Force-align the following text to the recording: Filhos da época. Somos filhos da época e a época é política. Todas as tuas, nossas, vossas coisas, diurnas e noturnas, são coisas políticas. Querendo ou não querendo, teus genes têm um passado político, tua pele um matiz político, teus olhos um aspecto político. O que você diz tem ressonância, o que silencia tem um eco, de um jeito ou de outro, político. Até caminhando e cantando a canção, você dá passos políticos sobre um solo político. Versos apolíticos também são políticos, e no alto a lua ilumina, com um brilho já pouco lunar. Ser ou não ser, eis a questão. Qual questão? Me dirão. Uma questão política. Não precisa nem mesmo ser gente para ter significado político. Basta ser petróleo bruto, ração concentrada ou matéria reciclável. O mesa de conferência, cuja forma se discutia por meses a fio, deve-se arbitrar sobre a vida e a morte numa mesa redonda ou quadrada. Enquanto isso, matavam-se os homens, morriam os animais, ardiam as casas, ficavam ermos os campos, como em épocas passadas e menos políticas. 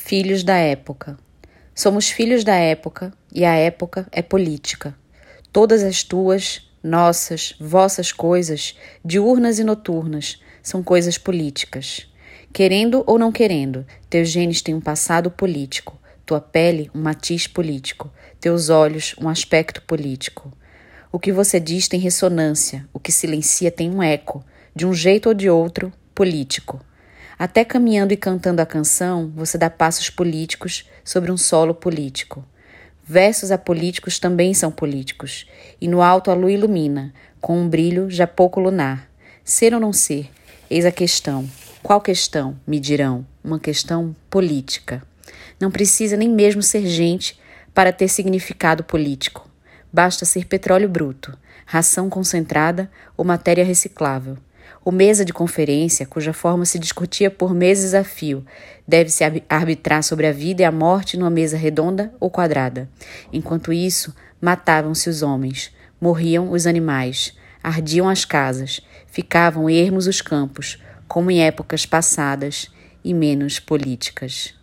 Filhos 0.00 0.42
da 0.42 0.56
época. 0.56 1.18
Somos 1.74 2.08
filhos 2.08 2.42
da 2.42 2.54
época 2.54 3.12
e 3.30 3.44
a 3.44 3.54
época 3.54 4.06
é 4.10 4.22
política. 4.22 4.96
Todas 5.52 5.82
as 5.82 6.02
tuas, 6.02 6.66
nossas, 6.82 7.54
vossas 7.60 8.10
coisas, 8.10 8.74
diurnas 9.04 9.58
e 9.58 9.64
noturnas, 9.64 10.40
são 10.62 10.82
coisas 10.82 11.18
políticas. 11.18 12.10
Querendo 12.54 13.04
ou 13.06 13.18
não 13.18 13.30
querendo, 13.30 13.84
teus 14.08 14.30
genes 14.30 14.62
têm 14.62 14.74
um 14.74 14.80
passado 14.80 15.30
político, 15.30 16.00
tua 16.24 16.40
pele 16.40 16.90
um 16.94 17.02
matiz 17.02 17.46
político, 17.46 18.10
teus 18.40 18.70
olhos 18.70 19.14
um 19.20 19.28
aspecto 19.28 19.82
político. 19.82 20.50
O 21.12 21.18
que 21.18 21.32
você 21.32 21.60
diz 21.60 21.86
tem 21.86 22.00
ressonância, 22.00 22.88
o 22.94 23.00
que 23.00 23.12
silencia 23.12 23.70
tem 23.70 23.90
um 23.90 24.02
eco, 24.02 24.42
de 24.74 24.86
um 24.86 24.94
jeito 24.94 25.28
ou 25.28 25.34
de 25.34 25.50
outro, 25.50 25.92
político. 26.14 26.80
Até 27.38 27.64
caminhando 27.64 28.12
e 28.12 28.16
cantando 28.16 28.60
a 28.60 28.66
canção, 28.66 29.30
você 29.32 29.56
dá 29.56 29.70
passos 29.70 30.10
políticos 30.10 30.88
sobre 31.04 31.30
um 31.30 31.36
solo 31.36 31.72
político. 31.72 32.44
Versos 33.04 33.52
apolíticos 33.52 34.18
também 34.18 34.52
são 34.52 34.72
políticos, 34.72 35.46
e 35.80 35.86
no 35.86 36.02
alto 36.02 36.32
a 36.32 36.34
lua 36.34 36.50
ilumina, 36.50 37.14
com 37.40 37.56
um 37.56 37.68
brilho 37.68 38.10
já 38.10 38.26
pouco 38.26 38.58
lunar. 38.58 39.08
Ser 39.44 39.72
ou 39.72 39.78
não 39.78 39.92
ser, 39.92 40.28
eis 40.68 40.84
a 40.84 40.90
questão. 40.90 41.48
Qual 41.80 42.00
questão? 42.00 42.58
Me 42.66 42.80
dirão. 42.80 43.24
Uma 43.42 43.60
questão 43.60 44.16
política. 44.28 45.00
Não 45.60 45.70
precisa 45.70 46.16
nem 46.16 46.28
mesmo 46.28 46.60
ser 46.60 46.86
gente 46.86 47.38
para 47.72 47.92
ter 47.92 48.08
significado 48.08 48.82
político. 48.82 49.48
Basta 49.92 50.24
ser 50.24 50.44
petróleo 50.46 50.88
bruto, 50.88 51.38
ração 51.64 52.10
concentrada 52.10 52.90
ou 53.16 53.24
matéria 53.24 53.64
reciclável. 53.64 54.36
O 54.84 54.90
mesa 54.90 55.24
de 55.24 55.32
conferência, 55.32 56.06
cuja 56.06 56.32
forma 56.32 56.64
se 56.64 56.78
discutia 56.78 57.30
por 57.30 57.54
meses 57.54 57.94
a 57.94 58.02
fio, 58.02 58.44
deve-se 58.86 59.22
arbitrar 59.48 60.02
sobre 60.02 60.26
a 60.26 60.32
vida 60.32 60.62
e 60.62 60.64
a 60.64 60.72
morte 60.72 61.16
numa 61.16 61.30
mesa 61.30 61.56
redonda 61.56 62.12
ou 62.18 62.30
quadrada. 62.30 62.88
Enquanto 63.32 63.72
isso, 63.72 64.14
matavam-se 64.40 65.08
os 65.08 65.22
homens, 65.22 65.70
morriam 66.00 66.50
os 66.50 66.66
animais, 66.66 67.36
ardiam 67.62 68.08
as 68.08 68.24
casas, 68.24 68.80
ficavam 69.06 69.68
ermos 69.68 70.06
os 70.06 70.20
campos, 70.20 70.78
como 71.06 71.30
em 71.30 71.42
épocas 71.42 71.84
passadas 71.84 72.70
e 73.04 73.12
menos 73.14 73.58
políticas. 73.58 74.57